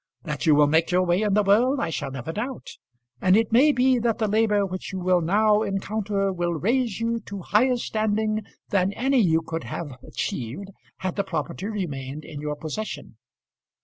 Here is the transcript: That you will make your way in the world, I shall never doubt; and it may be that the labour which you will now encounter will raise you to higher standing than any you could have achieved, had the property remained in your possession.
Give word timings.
That 0.23 0.47
you 0.47 0.55
will 0.55 0.65
make 0.65 0.89
your 0.89 1.03
way 1.03 1.21
in 1.21 1.35
the 1.35 1.43
world, 1.43 1.79
I 1.79 1.91
shall 1.91 2.09
never 2.09 2.33
doubt; 2.33 2.71
and 3.21 3.37
it 3.37 3.51
may 3.51 3.71
be 3.71 3.99
that 3.99 4.17
the 4.17 4.27
labour 4.27 4.65
which 4.65 4.91
you 4.91 4.97
will 4.99 5.21
now 5.21 5.61
encounter 5.61 6.33
will 6.33 6.53
raise 6.53 6.99
you 6.99 7.19
to 7.27 7.41
higher 7.43 7.77
standing 7.77 8.41
than 8.69 8.93
any 8.93 9.19
you 9.19 9.43
could 9.43 9.65
have 9.65 9.91
achieved, 10.01 10.69
had 10.97 11.17
the 11.17 11.23
property 11.23 11.67
remained 11.67 12.25
in 12.25 12.41
your 12.41 12.55
possession. 12.55 13.17